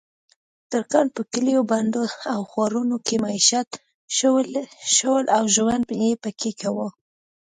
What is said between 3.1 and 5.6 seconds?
میشت شول او